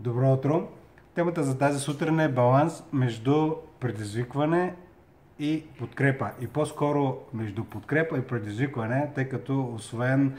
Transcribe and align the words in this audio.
Добро 0.00 0.32
утро! 0.32 0.68
Темата 1.14 1.42
за 1.42 1.58
тази 1.58 1.80
сутрин 1.80 2.20
е 2.20 2.28
баланс 2.28 2.82
между 2.92 3.52
предизвикване 3.80 4.74
и 5.38 5.62
подкрепа. 5.78 6.30
И 6.40 6.46
по-скоро 6.46 7.18
между 7.34 7.64
подкрепа 7.64 8.18
и 8.18 8.22
предизвикване, 8.22 9.10
тъй 9.14 9.28
като 9.28 9.70
освен 9.74 10.38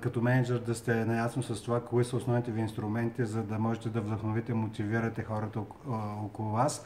като 0.00 0.22
менеджер 0.22 0.58
да 0.58 0.74
сте 0.74 1.04
наясно 1.04 1.42
с 1.42 1.62
това, 1.62 1.84
кои 1.84 2.04
са 2.04 2.16
основните 2.16 2.50
ви 2.50 2.60
инструменти, 2.60 3.24
за 3.24 3.42
да 3.42 3.58
можете 3.58 3.88
да 3.88 4.00
вдъхновите, 4.00 4.54
мотивирате 4.54 5.22
хората 5.22 5.60
около 6.24 6.50
вас, 6.50 6.84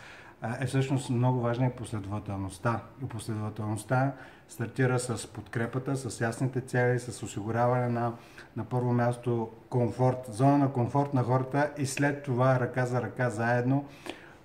е 0.60 0.66
всъщност 0.66 1.10
много 1.10 1.40
важна 1.40 1.66
и 1.66 1.70
последователността. 1.70 2.80
И 3.02 3.08
последователността 3.08 4.12
стартира 4.48 4.98
с 4.98 5.26
подкрепата, 5.26 5.96
с 5.96 6.20
ясните 6.20 6.60
цели, 6.60 6.98
с 6.98 7.22
осигуряване 7.22 7.88
на, 7.88 8.12
на 8.56 8.64
първо 8.64 8.92
място 8.92 9.50
комфорт, 9.68 10.18
зона 10.28 10.58
на 10.58 10.72
комфорт 10.72 11.14
на 11.14 11.22
хората 11.22 11.70
и 11.78 11.86
след 11.86 12.22
това 12.22 12.60
ръка 12.60 12.86
за 12.86 13.02
ръка 13.02 13.30
заедно 13.30 13.84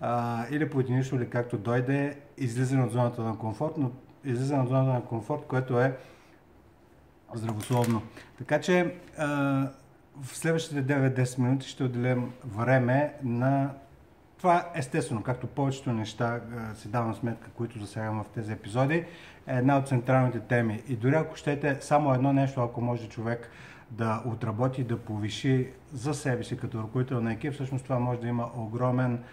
а, 0.02 0.46
или 0.52 0.70
по 0.70 0.80
единично, 0.80 1.18
или 1.18 1.30
както 1.30 1.58
дойде, 1.58 2.18
излизане 2.38 2.84
от 2.84 2.92
зоната 2.92 3.22
на 3.22 3.38
комфорт, 3.38 3.74
но 3.78 3.92
излизане 4.26 4.62
от 4.62 4.70
зоната 4.70 4.94
на 4.94 5.06
комфорт, 5.06 5.46
което 5.48 5.80
е 5.80 5.98
здравословно. 7.34 8.02
Така 8.38 8.62
че 8.62 8.96
в 10.22 10.38
следващите 10.38 10.86
9-10 10.86 11.40
минути 11.40 11.68
ще 11.68 11.84
отделим 11.84 12.34
време 12.46 13.14
на 13.24 13.70
това 14.38 14.70
естествено, 14.76 15.24
както 15.24 15.48
повечето 15.48 15.94
неща 15.94 16.40
си 16.76 16.88
давам 16.88 17.16
сметка, 17.16 17.50
които 17.50 17.80
засягам 17.80 18.24
в 18.24 18.28
тези 18.28 18.52
епизоди, 18.52 19.06
е 19.48 19.58
една 19.58 19.78
от 19.78 19.88
централните 19.88 20.40
теми. 20.40 20.84
И 20.88 20.96
дори 20.96 21.16
ако 21.16 21.36
щете 21.36 21.78
само 21.82 22.14
едно 22.14 22.34
нещо, 22.34 22.62
ако 22.62 22.82
може 22.82 23.10
човек 23.10 23.50
да 23.92 24.24
отработи, 24.26 24.84
да 24.84 24.98
повиши 24.98 25.68
за 25.94 26.14
себе 26.14 26.44
си 26.44 26.58
като 26.58 26.80
ръководител 26.80 27.22
на 27.22 27.34
екип, 27.34 27.54
всъщност 27.54 27.84
това 27.84 28.00
може 28.00 28.20
да 28.20 28.28
има 28.28 28.50
огромен 28.56 29.24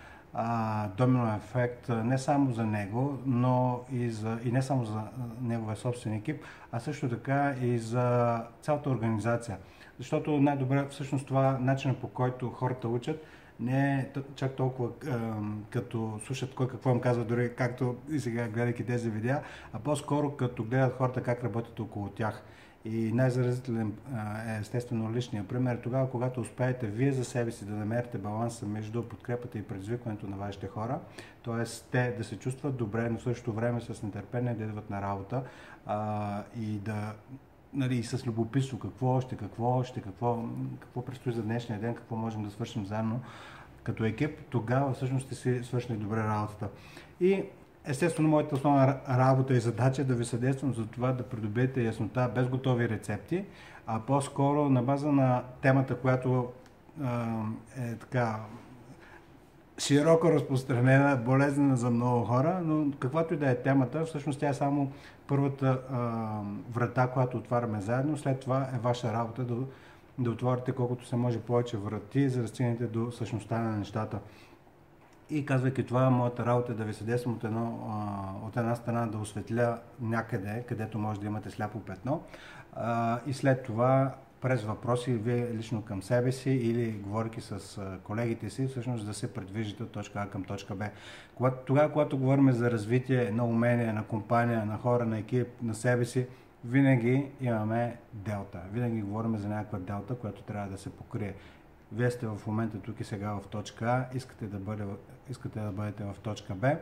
домино 0.96 1.34
ефект 1.36 1.88
не 1.88 2.18
само 2.18 2.52
за 2.52 2.64
него, 2.64 3.18
но 3.27 3.80
и, 3.92 4.10
за, 4.10 4.38
и 4.44 4.52
не 4.52 4.62
само 4.62 4.84
за 4.84 5.00
неговия 5.42 5.76
собствен 5.76 6.14
екип, 6.14 6.42
а 6.72 6.80
също 6.80 7.08
така 7.08 7.54
и 7.62 7.78
за 7.78 8.41
цялата 8.62 8.91
организация. 8.91 9.56
Защото 9.98 10.41
най-добре 10.41 10.86
всъщност 10.91 11.26
това 11.26 11.58
начинът 11.60 11.98
по 11.98 12.08
който 12.08 12.50
хората 12.50 12.88
учат 12.88 13.24
не 13.60 13.94
е 13.94 14.20
чак 14.34 14.52
толкова 14.52 14.88
като 15.70 16.20
слушат 16.26 16.54
кой 16.54 16.69
какво 16.69 16.91
им 16.91 17.00
казва, 17.00 17.24
дори 17.24 17.54
както 17.56 17.96
и 18.10 18.20
сега 18.20 18.48
гледайки 18.48 18.86
тези 18.86 19.10
видеа, 19.10 19.42
а 19.72 19.78
по-скоро 19.78 20.36
като 20.36 20.64
гледат 20.64 20.96
хората 20.96 21.22
как 21.22 21.44
работят 21.44 21.80
около 21.80 22.08
тях. 22.08 22.42
И 22.84 23.12
най-заразителен 23.12 23.92
е 24.48 24.58
естествено 24.60 25.14
личния 25.14 25.48
пример. 25.48 25.77
Тогава, 25.77 26.10
когато 26.10 26.40
успеете 26.40 26.86
вие 26.86 27.12
за 27.12 27.24
себе 27.24 27.50
си 27.50 27.64
да 27.64 27.72
намерите 27.72 28.18
баланса 28.18 28.66
между 28.66 29.02
подкрепата 29.02 29.58
и 29.58 29.62
предизвикването 29.62 30.26
на 30.26 30.36
вашите 30.36 30.68
хора, 30.68 31.00
т.е. 31.44 31.64
те 31.91 32.14
да 32.18 32.24
се 32.24 32.38
чувстват 32.38 32.76
добре, 32.76 33.10
но 33.10 33.18
в 33.18 33.22
същото 33.22 33.52
време 33.52 33.80
с 33.80 34.02
нетърпение 34.02 34.54
да 34.54 34.64
идват 34.64 34.91
на 34.91 35.02
работа 35.02 35.42
а, 35.86 36.42
и 36.60 36.78
да 36.78 37.14
нали, 37.72 38.02
с 38.02 38.26
любопитство 38.26 38.78
какво 38.78 39.06
още, 39.06 39.36
какво 39.36 39.64
още, 39.64 40.00
какво, 40.00 40.44
какво 40.80 41.04
предстои 41.04 41.32
за 41.32 41.42
днешния 41.42 41.80
ден, 41.80 41.94
какво 41.94 42.16
можем 42.16 42.42
да 42.42 42.50
свършим 42.50 42.86
заедно 42.86 43.20
като 43.82 44.04
екип, 44.04 44.38
тогава 44.50 44.92
всъщност 44.92 45.26
сте 45.26 45.34
си 45.34 45.64
свършили 45.64 45.96
добре 45.96 46.16
работата. 46.16 46.69
И 47.20 47.44
естествено, 47.84 48.28
моята 48.28 48.54
основна 48.54 48.96
работа 49.08 49.54
и 49.54 49.60
задача 49.60 50.02
е 50.02 50.04
да 50.04 50.14
ви 50.14 50.24
съдействам 50.24 50.74
за 50.74 50.86
това 50.86 51.12
да 51.12 51.22
придобиете 51.22 51.82
яснота 51.82 52.30
без 52.34 52.48
готови 52.48 52.88
рецепти, 52.88 53.44
а 53.86 54.00
по-скоро 54.00 54.68
на 54.68 54.82
база 54.82 55.12
на 55.12 55.42
темата, 55.62 55.96
която 55.96 56.52
е 57.78 57.94
така 57.94 58.41
широко 59.78 60.32
разпространена, 60.32 61.16
болезнена 61.16 61.76
за 61.76 61.91
много 61.91 62.24
хора, 62.24 62.60
но 62.64 62.92
каквато 62.98 63.34
и 63.34 63.36
да 63.36 63.50
е 63.50 63.62
темата, 63.62 64.04
всъщност 64.04 64.41
тя 64.41 64.48
е 64.48 64.54
само 64.54 64.92
първата 65.26 65.80
а, 65.92 66.41
врата, 66.72 67.06
която 67.06 67.36
отваряме 67.36 67.80
заедно. 67.80 68.16
След 68.16 68.41
това 68.41 68.69
е 68.75 68.78
ваша 68.78 69.12
работа 69.12 69.44
да, 69.44 69.54
да 70.19 70.30
отворите 70.30 70.72
колкото 70.72 71.06
се 71.06 71.16
може 71.16 71.41
повече 71.41 71.76
врати, 71.76 72.28
за 72.28 72.42
да 72.42 72.48
стигнете 72.48 72.86
до 72.86 73.12
същността 73.12 73.59
на 73.59 73.76
нещата. 73.76 74.19
И 75.30 75.46
казвайки 75.46 75.86
това, 75.86 76.10
моята 76.10 76.46
работа 76.46 76.72
е 76.72 76.74
да 76.74 76.84
ви 76.84 76.94
съдействам 76.94 77.34
от, 77.34 77.44
едно, 77.44 77.78
от 78.46 78.56
една 78.56 78.74
страна 78.74 79.06
да 79.06 79.18
осветля 79.18 79.78
някъде, 80.00 80.64
където 80.68 80.98
може 80.98 81.20
да 81.20 81.26
имате 81.26 81.50
сляпо 81.50 81.80
петно. 81.80 82.22
И 83.26 83.32
след 83.32 83.62
това 83.62 84.14
през 84.40 84.62
въпроси, 84.62 85.12
вие 85.12 85.54
лично 85.54 85.82
към 85.82 86.02
себе 86.02 86.32
си 86.32 86.50
или 86.50 86.92
говорики 86.92 87.40
с 87.40 87.80
колегите 88.02 88.50
си, 88.50 88.66
всъщност 88.66 89.06
да 89.06 89.14
се 89.14 89.34
предвиждате 89.34 89.82
от 89.82 89.90
точка 89.90 90.20
А 90.20 90.26
към 90.26 90.44
точка 90.44 90.74
Б. 90.74 90.88
Тогава, 91.66 91.92
когато 91.92 92.18
говорим 92.18 92.52
за 92.52 92.70
развитие 92.70 93.30
на 93.30 93.44
умения, 93.44 93.92
на 93.92 94.04
компания, 94.04 94.66
на 94.66 94.78
хора, 94.78 95.06
на 95.06 95.18
екип, 95.18 95.48
на 95.62 95.74
себе 95.74 96.04
си, 96.04 96.26
винаги 96.64 97.26
имаме 97.41 97.96
делта. 98.12 98.60
Винаги 98.72 99.02
говорим 99.02 99.36
за 99.36 99.48
някаква 99.48 99.78
делта, 99.78 100.14
която 100.14 100.42
трябва 100.42 100.68
да 100.68 100.78
се 100.78 100.91
покрие. 100.91 101.34
Вие 101.94 102.10
сте 102.10 102.27
в 102.27 102.47
момента 102.47 102.78
тук 102.78 103.00
и 103.00 103.05
сега 103.05 103.32
в 103.32 103.47
точка 103.50 103.87
А, 103.87 104.16
искате 104.16 104.47
да, 104.47 104.59
бъде, 104.59 104.84
искате 105.31 105.60
да 105.60 105.71
бъдете 105.71 106.05
в 106.05 106.15
точка 106.22 106.55
Б 106.55 106.77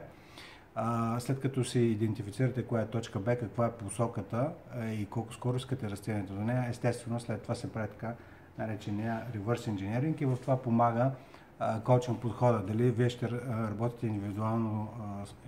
а, 0.75 1.21
след 1.21 1.41
като 1.41 1.65
си 1.65 1.81
идентифицирате 1.81 2.67
коя 2.67 2.83
е 2.83 2.87
точка 2.87 3.21
Б, 3.21 3.37
каква 3.37 3.67
е 3.67 3.72
посоката 3.72 4.51
а, 4.75 4.87
и 4.89 5.06
колко 5.06 5.34
скоро 5.34 5.56
искате 5.56 5.91
разстигането 5.91 6.33
до 6.33 6.41
нея, 6.41 6.67
естествено 6.71 7.21
след 7.21 7.43
това 7.43 7.55
се 7.55 7.72
прави 7.72 7.89
така 7.89 8.15
наречения 8.59 9.27
reverse 9.34 9.71
engineering 9.71 10.22
и 10.22 10.27
в 10.27 10.37
това 10.37 10.62
помага 10.62 11.11
коучинг 11.84 12.21
подхода. 12.21 12.59
Дали 12.59 12.91
вие 12.91 13.09
ще 13.09 13.31
работите 13.71 14.06
индивидуално, 14.06 14.89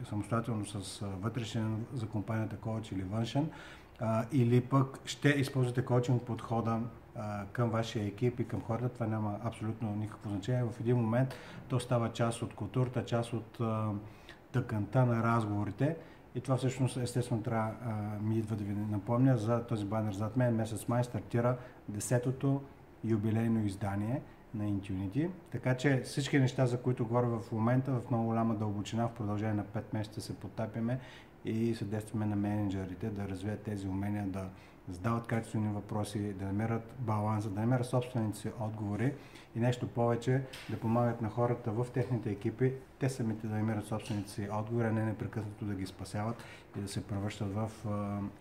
самостоятелно 0.09 0.67
с 0.67 1.07
вътрешен 1.21 1.87
за 1.93 2.07
компанията 2.07 2.57
коуч 2.57 2.93
или 2.93 3.03
външен, 3.03 3.51
а, 4.00 4.25
или 4.32 4.60
пък 4.60 5.00
ще 5.05 5.28
използвате 5.28 5.84
коучинг 5.84 6.22
подхода 6.22 6.81
а, 7.16 7.44
към 7.53 7.71
вашия 7.71 8.06
екип 8.06 8.41
и 8.41 8.49
към 8.49 8.62
хората, 8.62 8.88
това 8.88 9.06
няма 9.06 9.38
абсолютно 9.44 9.97
никакво 9.97 10.31
значение. 10.31 10.65
В 10.65 10.81
един 10.81 10.97
момент 10.97 11.34
то 11.69 11.81
става 11.81 12.12
част 12.12 12.43
от 12.43 12.55
културата, 12.55 13.05
част 13.05 13.32
от 13.32 13.60
тъканта 14.53 15.06
на 15.06 15.22
разговорите. 15.22 15.97
И 16.34 16.41
това 16.41 16.56
всъщност 16.56 16.97
естествено 16.97 17.43
трябва 17.43 17.71
а, 17.84 17.93
ми 18.22 18.38
идва 18.38 18.56
да 18.56 18.65
ви 18.65 18.72
напомня 18.72 19.37
за 19.37 19.66
този 19.66 19.84
банер 19.84 20.12
зад 20.12 20.37
мен. 20.37 20.55
Месец 20.55 20.88
май 20.88 21.05
стартира 21.05 21.56
10-то 21.93 22.62
юбилейно 23.05 23.65
издание 23.66 24.22
на 24.55 24.65
Intunity. 24.65 25.31
Така 25.50 25.76
че 25.76 26.00
всички 26.05 26.38
неща, 26.38 26.66
за 26.66 26.81
които 26.81 27.06
говоря 27.06 27.26
в 27.26 27.53
момента, 27.53 27.93
в 27.93 28.11
много 28.11 28.25
голяма 28.25 28.55
дълбочина, 28.55 29.09
в 29.09 29.12
продължение 29.15 29.55
на 29.55 29.65
5 29.65 29.82
месеца 29.93 30.21
се 30.21 30.37
потапяме 30.37 30.99
и 31.44 31.75
съдействаме 31.75 32.27
на 32.27 32.37
менеджерите 32.37 33.10
да 33.10 33.28
развият 33.28 33.62
тези 33.62 33.88
умения, 33.88 34.27
да 34.27 34.49
задават 34.88 35.27
качествени 35.27 35.69
въпроси, 35.69 36.32
да 36.32 36.44
намерят 36.44 36.94
баланса, 36.99 37.50
да 37.50 37.60
намерят 37.60 37.87
собствените 37.87 38.38
си 38.38 38.50
отговори 38.60 39.12
и 39.56 39.60
нещо 39.60 39.88
повече, 39.88 40.43
да 40.71 40.77
помагат 40.77 41.21
на 41.21 41.28
хората 41.28 41.72
в 41.72 41.87
техните 41.94 42.31
екипи, 42.31 42.72
те 42.99 43.09
самите 43.09 43.47
да 43.47 43.55
намерят 43.55 43.87
собствените 43.87 44.31
си 44.31 44.49
отговори, 44.53 44.87
а 44.87 44.93
не 44.93 45.05
непрекъснато 45.05 45.65
да 45.65 45.75
ги 45.75 45.87
спасяват 45.87 46.37
и 46.78 46.81
да 46.81 46.88
се 46.88 47.06
превръщат 47.06 47.55
в 47.55 47.71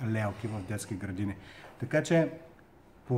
лелки 0.07 0.47
в 0.47 0.61
детски 0.67 0.95
градини. 0.95 1.35
Така 1.79 2.03
че 2.03 2.31
по, 3.07 3.15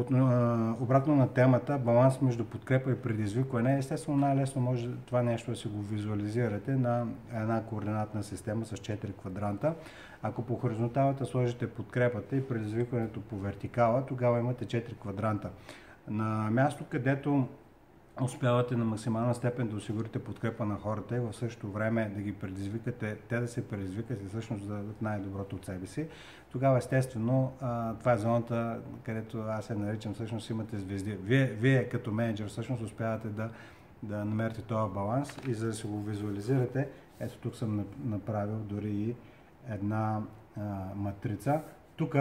обратно 0.79 1.15
на 1.15 1.27
темата, 1.27 1.77
баланс 1.77 2.21
между 2.21 2.45
подкрепа 2.45 2.91
и 2.91 2.95
предизвикване, 2.95 3.77
естествено 3.77 4.17
най-лесно 4.17 4.61
може 4.61 4.89
това 5.05 5.23
нещо 5.23 5.51
да 5.51 5.57
си 5.57 5.67
го 5.67 5.81
визуализирате 5.81 6.75
на 6.75 7.05
една 7.33 7.63
координатна 7.63 8.23
система 8.23 8.65
с 8.65 8.71
4 8.71 9.13
квадранта. 9.13 9.73
Ако 10.23 10.41
по 10.41 10.55
хоризонталата 10.55 11.25
сложите 11.25 11.69
подкрепата 11.69 12.35
и 12.35 12.47
предизвикването 12.47 13.21
по 13.21 13.37
вертикала, 13.37 14.05
тогава 14.05 14.39
имате 14.39 14.65
4 14.65 14.97
квадранта. 14.97 15.49
На 16.07 16.51
място, 16.51 16.83
където 16.89 17.47
успявате 18.21 18.75
на 18.75 18.85
максимална 18.85 19.35
степен 19.35 19.67
да 19.67 19.75
осигурите 19.75 20.19
подкрепа 20.19 20.65
на 20.65 20.75
хората 20.75 21.15
и 21.15 21.19
в 21.19 21.33
същото 21.33 21.71
време 21.71 22.11
да 22.15 22.21
ги 22.21 22.33
предизвикате, 22.33 23.15
те 23.29 23.39
да 23.39 23.47
се 23.47 23.67
предизвикат 23.67 24.23
и 24.23 24.27
всъщност 24.27 24.67
да 24.67 24.73
дадат 24.73 25.01
най-доброто 25.01 25.55
от 25.55 25.65
себе 25.65 25.87
си, 25.87 26.07
тогава 26.51 26.77
естествено 26.77 27.51
това 27.99 28.13
е 28.13 28.17
зоната, 28.17 28.79
където 29.03 29.39
аз 29.39 29.65
се 29.65 29.75
наричам 29.75 30.13
всъщност 30.13 30.49
имате 30.49 30.77
звезди. 30.77 31.11
Вие, 31.11 31.45
вие 31.45 31.89
като 31.89 32.11
менеджер 32.11 32.47
всъщност 32.47 32.83
успявате 32.83 33.27
да, 33.27 33.49
да 34.03 34.25
намерите 34.25 34.61
този 34.61 34.93
баланс 34.93 35.37
и 35.47 35.53
за 35.53 35.67
да 35.67 35.73
се 35.73 35.87
го 35.87 36.01
визуализирате, 36.01 36.89
ето 37.19 37.37
тук 37.37 37.55
съм 37.55 37.85
направил 38.03 38.57
дори 38.57 38.91
и 38.91 39.15
една 39.69 40.21
а, 40.57 40.61
матрица. 40.95 41.61
Тук 41.95 42.15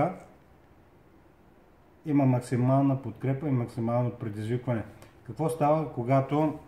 има 2.07 2.27
максимална 2.27 3.03
подкрепа 3.03 3.49
и 3.49 3.51
максимално 3.51 4.11
предизвикване. 4.11 4.85
Какво 5.27 5.49
става, 5.49 5.93
когато 5.93 6.59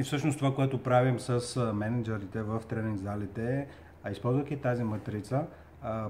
и 0.00 0.02
всъщност 0.02 0.38
това, 0.38 0.54
което 0.54 0.82
правим 0.82 1.20
с 1.20 1.72
менеджерите 1.74 2.42
в 2.42 2.62
тренинг 2.68 2.98
залите, 2.98 3.68
а 4.04 4.10
използвайки 4.10 4.56
тази 4.56 4.84
матрица, 4.84 5.46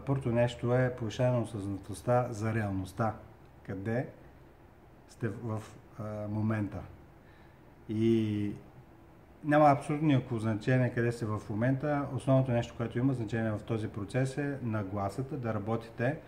първото 0.07 0.33
нещо 0.33 0.75
е 0.75 0.95
повишаване 0.99 1.37
на 1.37 1.43
осъзнатостта 1.43 2.27
за 2.31 2.55
реалността. 2.55 3.15
Къде 3.63 4.09
сте 5.09 5.29
в 5.29 5.63
момента? 6.29 6.79
И 7.89 8.53
няма 9.45 9.71
абсолютно 9.71 10.09
никакво 10.09 10.39
значение 10.39 10.93
къде 10.95 11.13
сте 11.13 11.27
в 11.27 11.41
момента. 11.51 12.07
Основното 12.17 12.53
нещо, 12.53 12.75
което 12.77 12.99
има 12.99 13.15
значение 13.15 13.51
в 13.51 13.63
този 13.67 13.89
процес 13.89 14.39
е 14.39 14.59
нагласата, 14.63 15.37
да 15.37 15.55
работите 15.55 16.19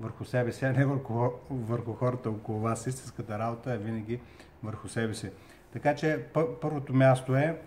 върху 0.00 0.24
себе 0.24 0.52
си, 0.52 0.64
а 0.64 0.72
не 0.72 0.84
върху, 0.84 1.28
върху 1.50 1.92
хората 1.92 2.30
около 2.30 2.60
вас. 2.60 2.86
Истинската 2.86 3.38
работа 3.38 3.72
е 3.72 3.78
винаги 3.78 4.20
върху 4.62 4.88
себе 4.88 5.14
си. 5.14 5.30
Така 5.72 5.94
че 5.94 6.26
първото 6.60 6.94
място 6.94 7.36
е 7.36 7.60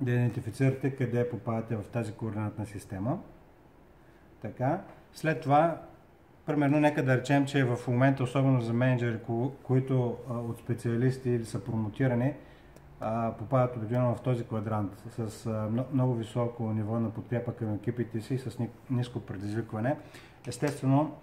да 0.00 0.10
идентифицирате 0.10 0.96
къде 0.96 1.30
попадате 1.30 1.76
в 1.76 1.82
тази 1.82 2.12
координатна 2.12 2.66
система. 2.66 3.18
Така. 4.42 4.80
След 5.12 5.40
това, 5.40 5.82
примерно, 6.46 6.80
нека 6.80 7.04
да 7.04 7.16
речем, 7.16 7.46
че 7.46 7.64
в 7.64 7.78
момента, 7.88 8.22
особено 8.22 8.60
за 8.60 8.72
менеджери, 8.72 9.18
които 9.62 10.16
от 10.28 10.58
специалисти 10.58 11.30
или 11.30 11.44
са 11.44 11.64
промотирани, 11.64 12.34
попадат 13.38 13.76
обикновено 13.76 14.14
в 14.14 14.20
този 14.20 14.44
квадрант 14.44 15.02
с 15.18 15.48
много 15.92 16.14
високо 16.14 16.72
ниво 16.72 17.00
на 17.00 17.10
подкрепа 17.10 17.52
към 17.52 17.74
екипите 17.74 18.20
си, 18.20 18.38
с 18.38 18.58
ниско 18.90 19.20
предизвикване. 19.20 19.96
Естествено, 20.46 21.16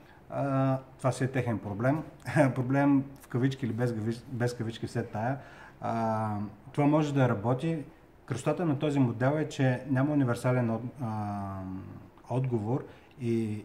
това 0.97 1.11
си 1.11 1.23
е 1.23 1.27
техен 1.27 1.59
проблем. 1.59 2.03
проблем 2.55 3.03
в 3.21 3.27
кавички 3.27 3.65
или 3.65 3.73
без, 3.73 3.93
без 4.27 4.53
кавички 4.53 4.87
все 4.87 5.03
тая. 5.03 5.37
това 6.71 6.87
може 6.87 7.13
да 7.13 7.29
работи. 7.29 7.83
Кръстата 8.25 8.65
на 8.65 8.79
този 8.79 8.99
модел 8.99 9.35
е, 9.37 9.49
че 9.49 9.81
няма 9.89 10.13
универсален 10.13 10.69
от, 10.69 10.81
отговор 12.29 12.85
и 13.21 13.63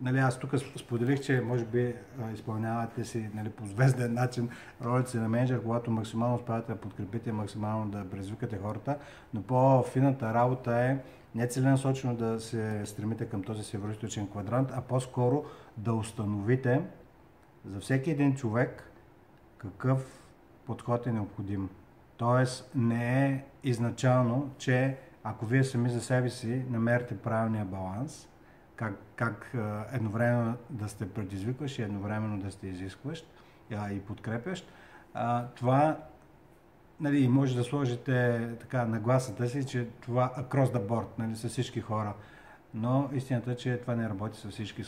нали, 0.00 0.18
аз 0.18 0.38
тук 0.38 0.50
споделих, 0.76 1.20
че 1.20 1.40
може 1.40 1.64
би 1.64 1.94
изпълнявате 2.34 3.04
си 3.04 3.30
нали, 3.34 3.48
по 3.48 3.66
звезден 3.66 4.14
начин 4.14 4.48
ролята 4.84 5.10
си 5.10 5.18
на 5.18 5.28
менеджер, 5.28 5.62
когато 5.62 5.90
максимално 5.90 6.34
успявате 6.34 6.72
да 6.72 6.78
подкрепите, 6.78 7.32
максимално 7.32 7.90
да 7.90 8.10
предизвикате 8.10 8.58
хората, 8.58 8.98
но 9.34 9.42
по-фината 9.42 10.34
работа 10.34 10.76
е 10.76 10.98
не 11.34 11.48
целенасочено 11.48 12.14
да 12.16 12.40
се 12.40 12.86
стремите 12.86 13.26
към 13.26 13.42
този 13.42 13.64
северо 13.64 13.92
квадрант, 14.30 14.70
а 14.74 14.80
по-скоро 14.80 15.44
да 15.76 15.94
установите 15.94 16.82
за 17.64 17.80
всеки 17.80 18.10
един 18.10 18.34
човек 18.34 18.92
какъв 19.58 20.28
подход 20.66 21.06
е 21.06 21.12
необходим. 21.12 21.70
Тоест 22.16 22.70
не 22.74 23.26
е 23.26 23.44
изначално, 23.64 24.50
че 24.58 24.96
ако 25.24 25.46
вие 25.46 25.64
сами 25.64 25.90
за 25.90 26.00
себе 26.00 26.30
си 26.30 26.64
намерите 26.70 27.18
правилния 27.18 27.64
баланс, 27.64 28.28
как, 28.76 28.94
как 29.16 29.54
едновременно 29.92 30.56
да 30.70 30.88
сте 30.88 31.10
предизвикваш 31.10 31.78
и 31.78 31.82
едновременно 31.82 32.38
да 32.38 32.50
сте 32.50 32.66
изискващ 32.66 33.26
и 33.90 34.00
подкрепящ, 34.00 34.72
това 35.54 35.98
нали, 37.00 37.28
може 37.28 37.56
да 37.56 37.64
сложите 37.64 38.48
така 38.60 38.84
нагласата 38.84 39.48
си, 39.48 39.66
че 39.66 39.86
това 40.00 40.32
across 40.38 40.66
the 40.66 40.86
board, 40.86 41.06
нали, 41.18 41.36
с 41.36 41.48
всички 41.48 41.80
хора. 41.80 42.14
Но 42.74 43.10
истината 43.14 43.52
е, 43.52 43.56
че 43.56 43.76
това 43.76 43.94
не 43.94 44.08
работи 44.08 44.38
с 44.38 44.50
всички 44.50 44.82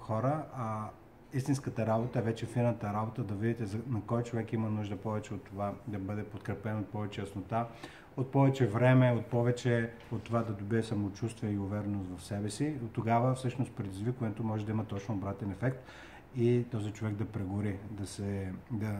хора, 0.00 0.42
а 0.56 0.88
истинската 1.32 1.86
работа 1.86 2.18
е 2.18 2.22
вече 2.22 2.46
фината 2.46 2.92
работа, 2.92 3.22
да 3.22 3.34
видите 3.34 3.78
на 3.88 4.00
кой 4.06 4.22
човек 4.22 4.52
има 4.52 4.70
нужда 4.70 4.96
повече 4.96 5.34
от 5.34 5.44
това, 5.44 5.72
да 5.86 5.98
бъде 5.98 6.24
подкрепен 6.24 6.78
от 6.78 6.88
повече 6.88 7.20
яснота, 7.20 7.66
от 8.16 8.32
повече 8.32 8.66
време, 8.66 9.12
от 9.12 9.26
повече 9.26 9.90
от 10.12 10.22
това 10.22 10.42
да 10.42 10.52
добие 10.52 10.82
самочувствие 10.82 11.50
и 11.50 11.58
увереност 11.58 12.10
в 12.16 12.24
себе 12.24 12.50
си. 12.50 12.74
От 12.84 12.92
тогава 12.92 13.34
всъщност 13.34 13.72
предизвикването 13.72 14.42
може 14.42 14.66
да 14.66 14.72
има 14.72 14.84
точно 14.84 15.14
обратен 15.14 15.50
ефект 15.50 15.84
и 16.36 16.64
този 16.70 16.90
човек 16.90 17.14
да 17.14 17.24
прегори, 17.24 17.78
да, 17.90 18.06
се, 18.06 18.52
да 18.70 18.98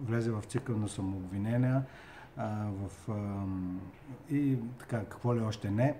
влезе 0.00 0.30
в 0.30 0.42
цикъл 0.42 0.76
на 0.76 0.88
самообвинения 0.88 1.84
а, 2.36 2.66
в, 2.70 3.10
а, 3.10 3.44
и 4.34 4.58
така, 4.78 4.98
какво 4.98 5.34
ли 5.34 5.40
още 5.40 5.70
не. 5.70 5.96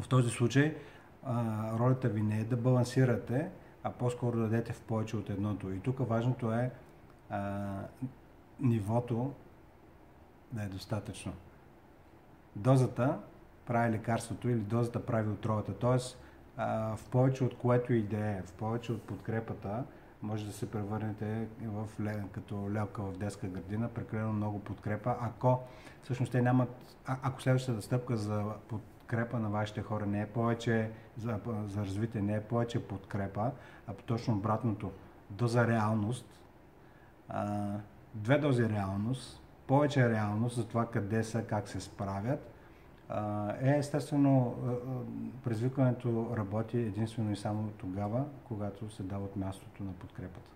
В 0.00 0.08
този 0.08 0.30
случай 0.30 0.76
а, 1.24 1.78
ролята 1.78 2.08
ви 2.08 2.22
не 2.22 2.40
е 2.40 2.44
да 2.44 2.56
балансирате, 2.56 3.50
а 3.82 3.90
по-скоро 3.90 4.36
да 4.36 4.42
дадете 4.42 4.72
в 4.72 4.80
повече 4.80 5.16
от 5.16 5.30
едното. 5.30 5.70
И 5.70 5.80
тук 5.80 6.08
важното 6.08 6.52
е 6.52 6.70
а, 7.30 7.72
нивото 8.60 9.32
да 10.52 10.62
е 10.62 10.68
достатъчно. 10.68 11.32
Дозата 12.56 13.18
прави 13.66 13.90
лекарството 13.92 14.48
или 14.48 14.58
дозата 14.58 15.06
прави 15.06 15.30
отровата. 15.30 15.74
Тоест, 15.74 16.18
в 16.66 16.98
повече 17.10 17.44
от 17.44 17.58
което 17.58 17.92
и 17.92 18.02
да 18.02 18.26
е, 18.26 18.42
в 18.42 18.52
повече 18.52 18.92
от 18.92 19.02
подкрепата, 19.02 19.84
може 20.22 20.46
да 20.46 20.52
се 20.52 20.70
превърнете 20.70 21.46
в, 21.62 21.88
като 22.32 22.70
лелка 22.70 23.02
в 23.02 23.18
детска 23.18 23.46
градина, 23.46 23.88
прекалено 23.88 24.32
много 24.32 24.58
подкрепа. 24.58 25.16
Ако 25.20 25.60
всъщност 26.02 26.32
те 26.32 26.42
нямат, 26.42 26.96
а, 27.06 27.16
ако 27.22 27.42
следващата 27.42 27.82
стъпка 27.82 28.16
за 28.16 28.44
подкрепа 28.68 29.38
на 29.38 29.48
вашите 29.48 29.82
хора 29.82 30.06
не 30.06 30.20
е 30.20 30.26
повече 30.26 30.90
за, 31.16 31.40
за 31.66 31.80
развитие, 31.80 32.22
не 32.22 32.34
е 32.34 32.40
повече 32.40 32.86
подкрепа, 32.88 33.50
а 33.86 33.92
точно 33.92 34.34
обратното, 34.34 34.92
доза 35.30 35.66
реалност, 35.66 36.40
а, 37.28 37.66
две 38.14 38.38
дози 38.38 38.68
реалност, 38.68 39.42
повече 39.66 40.08
реалност 40.08 40.56
за 40.56 40.68
това 40.68 40.86
къде 40.86 41.24
са, 41.24 41.42
как 41.42 41.68
се 41.68 41.80
справят, 41.80 42.54
е 43.60 43.78
естествено 43.78 44.54
предизвикването 45.44 46.34
работи 46.36 46.78
единствено 46.78 47.32
и 47.32 47.36
само 47.36 47.70
тогава, 47.78 48.24
когато 48.44 48.90
се 48.90 49.02
дава 49.02 49.24
от 49.24 49.36
мястото 49.36 49.84
на 49.84 49.92
подкрепата. 49.92 50.50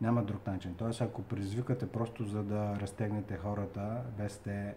Няма 0.00 0.22
друг 0.22 0.46
начин. 0.46 0.74
Тоест, 0.74 1.00
ако 1.00 1.22
предизвикате 1.22 1.88
просто 1.88 2.24
за 2.24 2.42
да 2.42 2.76
разтегнете 2.80 3.36
хората, 3.36 4.02
без 4.18 4.38
те 4.38 4.74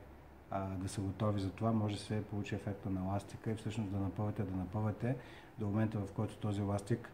а, 0.52 0.68
да 0.68 0.90
са 0.90 1.02
готови 1.02 1.42
за 1.42 1.50
това, 1.50 1.72
може 1.72 1.96
да 1.96 2.02
се 2.02 2.24
получи 2.24 2.56
ефекта 2.56 2.90
на 2.90 3.02
ластика 3.02 3.52
и 3.52 3.56
всъщност 3.56 3.92
да 3.92 4.00
напъвате, 4.00 4.44
да 4.44 4.56
напъвате 4.56 5.16
до 5.60 5.66
момента, 5.66 6.00
в 6.00 6.12
който 6.12 6.38
този 6.38 6.62
ластик 6.62 7.12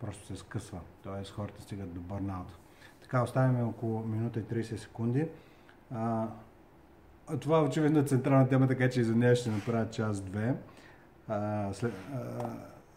просто 0.00 0.26
се 0.26 0.36
скъсва. 0.36 0.80
Тоест, 1.02 1.32
хората 1.32 1.62
стигат 1.62 1.94
до 1.94 2.00
бърнаут. 2.00 2.58
Така, 3.02 3.22
оставяме 3.22 3.62
около 3.62 4.02
минута 4.02 4.40
и 4.40 4.44
30 4.44 4.76
секунди. 4.76 5.28
А, 5.94 6.28
това 7.40 7.62
очевидно 7.62 7.98
е 7.98 8.02
централна 8.04 8.48
тема, 8.48 8.68
така 8.68 8.90
че 8.90 9.00
и 9.00 9.04
за 9.04 9.16
нея 9.16 9.36
ще 9.36 9.50
направя 9.50 9.90
част 9.90 10.24
2 10.24 10.54
а, 11.28 11.68
след, 11.72 11.92
а, 12.14 12.18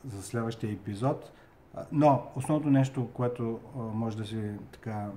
за 0.06 0.24
следващия 0.24 0.74
епизод. 0.74 1.32
Но 1.92 2.24
основното 2.36 2.70
нещо, 2.70 3.10
което 3.14 3.60
а, 3.76 3.80
може 3.80 4.18
да 4.18 4.26
си 4.26 4.42
така 4.72 5.08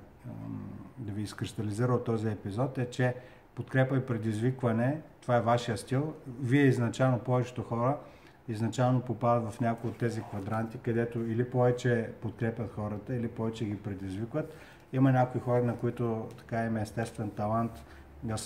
да 0.97 1.11
ви 1.11 1.21
изкристализира 1.21 1.93
от 1.93 2.03
този 2.03 2.27
епизод 2.27 2.77
е, 2.77 2.89
че 2.89 3.15
подкрепа 3.55 3.97
и 3.97 4.05
предизвикване, 4.05 5.01
това 5.21 5.35
е 5.37 5.41
вашия 5.41 5.77
стил. 5.77 6.13
Вие 6.41 6.63
изначално, 6.63 7.19
повечето 7.19 7.63
хора, 7.63 7.97
изначално 8.47 9.01
попадат 9.01 9.53
в 9.53 9.59
някои 9.59 9.89
от 9.89 9.97
тези 9.97 10.21
квадранти, 10.21 10.77
където 10.77 11.19
или 11.19 11.49
повече 11.49 12.09
подкрепят 12.21 12.73
хората, 12.75 13.15
или 13.15 13.27
повече 13.27 13.65
ги 13.65 13.77
предизвикват. 13.77 14.53
Има 14.93 15.11
някои 15.11 15.41
хора, 15.41 15.63
на 15.63 15.75
които 15.75 16.27
така 16.37 16.65
има 16.65 16.81
естествен 16.81 17.29
талант 17.29 17.71
да 18.23 18.37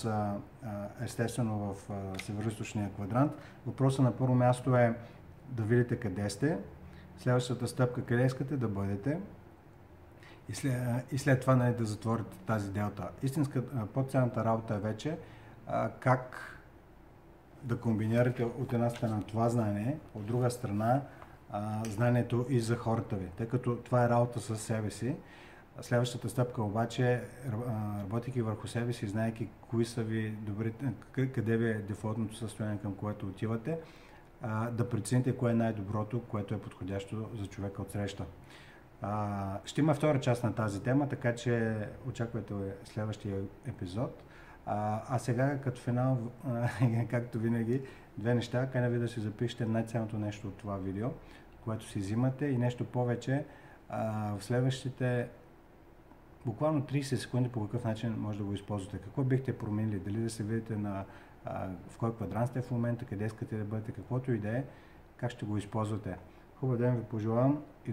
естествено 1.00 1.58
в 1.58 1.76
северо 2.22 2.50
квадрант. 2.94 3.32
Въпросът 3.66 4.04
на 4.04 4.16
първо 4.16 4.34
място 4.34 4.76
е 4.76 4.94
да 5.48 5.62
видите 5.62 5.96
къде 5.96 6.30
сте, 6.30 6.58
следващата 7.18 7.68
стъпка 7.68 8.04
къде 8.04 8.26
искате 8.26 8.56
да 8.56 8.68
бъдете 8.68 9.20
и 10.48 10.54
след, 10.54 10.74
и 11.12 11.18
след 11.18 11.40
това 11.40 11.56
нали, 11.56 11.74
да 11.74 11.84
затворите 11.84 12.36
тази 12.46 12.72
делта. 12.72 13.08
Истинска 13.22 13.86
по-ценната 13.86 14.44
работа 14.44 14.74
е 14.74 14.78
вече 14.78 15.18
как 16.00 16.50
да 17.62 17.80
комбинирате 17.80 18.44
от 18.44 18.72
една 18.72 18.90
страна 18.90 19.22
това 19.22 19.48
знание, 19.48 19.98
от 20.14 20.26
друга 20.26 20.50
страна 20.50 21.00
знанието 21.88 22.46
и 22.48 22.60
за 22.60 22.76
хората 22.76 23.16
ви, 23.16 23.26
тъй 23.36 23.48
като 23.48 23.76
това 23.76 24.04
е 24.04 24.08
работа 24.08 24.40
с 24.40 24.56
себе 24.56 24.90
си. 24.90 25.16
Следващата 25.80 26.28
стъпка 26.28 26.62
обаче, 26.62 27.22
работейки 28.00 28.42
върху 28.42 28.66
себе 28.66 28.92
си, 28.92 29.06
знаеки 29.06 29.48
кои 29.60 29.84
са 29.84 30.02
ви 30.02 30.30
добри, 30.30 30.72
къде 31.12 31.56
ви 31.56 31.70
е 31.70 31.74
дефолтното 31.74 32.36
състояние, 32.36 32.78
към 32.82 32.94
което 32.94 33.26
отивате, 33.26 33.78
да 34.72 34.88
прецените 34.88 35.36
кое 35.36 35.52
е 35.52 35.54
най-доброто, 35.54 36.20
което 36.20 36.54
е 36.54 36.60
подходящо 36.60 37.28
за 37.34 37.46
човека 37.46 37.82
от 37.82 37.90
среща. 37.90 38.24
Ще 39.64 39.80
има 39.80 39.94
втора 39.94 40.20
част 40.20 40.44
на 40.44 40.54
тази 40.54 40.82
тема, 40.82 41.08
така 41.08 41.34
че 41.34 41.74
очаквайте 42.08 42.54
следващия 42.84 43.42
епизод. 43.66 44.22
А, 44.66 45.18
сега 45.18 45.58
като 45.58 45.80
финал, 45.80 46.18
както 47.10 47.38
винаги, 47.38 47.82
две 48.18 48.34
неща. 48.34 48.68
Кай 48.72 48.88
ви 48.88 48.98
да 48.98 49.08
си 49.08 49.20
запишете 49.20 49.66
най-ценното 49.66 50.18
нещо 50.18 50.48
от 50.48 50.56
това 50.56 50.76
видео, 50.76 51.08
което 51.64 51.84
си 51.88 51.98
взимате 51.98 52.46
и 52.46 52.58
нещо 52.58 52.84
повече. 52.84 53.44
в 54.36 54.38
следващите 54.40 55.28
буквално 56.46 56.82
30 56.82 57.02
секунди 57.02 57.48
по 57.48 57.66
какъв 57.66 57.84
начин 57.84 58.14
може 58.18 58.38
да 58.38 58.44
го 58.44 58.54
използвате. 58.54 58.98
Какво 58.98 59.24
бихте 59.24 59.58
променили? 59.58 59.98
Дали 59.98 60.18
да 60.18 60.30
се 60.30 60.42
видите 60.42 60.76
на, 60.76 61.04
а, 61.44 61.68
в 61.88 61.98
кой 61.98 62.14
квадрант 62.14 62.48
сте 62.48 62.62
в 62.62 62.70
момента, 62.70 63.04
къде 63.04 63.24
искате 63.24 63.56
да 63.56 63.64
бъдете, 63.64 63.92
каквото 63.92 64.32
и 64.32 64.38
да 64.38 64.58
е, 64.58 64.64
как 65.16 65.30
ще 65.30 65.46
го 65.46 65.56
използвате. 65.56 66.16
Хубав 66.56 66.78
ден 66.78 66.96
ви 66.96 67.04
пожелавам 67.04 67.62
и 67.86 67.92